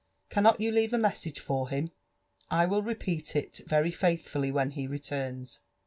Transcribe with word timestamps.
Cannot 0.31 0.59
you 0.59 0.71
leave 0.71 0.93
a 0.93 0.97
message 0.97 1.39
for 1.39 1.69
him? 1.69 1.91
I 2.49 2.65
will 2.65 2.81
repeat 2.81 3.35
it 3.35 3.61
very 3.67 3.91
faithfully 3.91 4.51
when 4.51 4.71
he 4.71 4.87
returns." 4.87 5.59